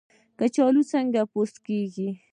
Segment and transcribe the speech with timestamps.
[0.39, 2.09] کچالو څنګه پوست کیږي؟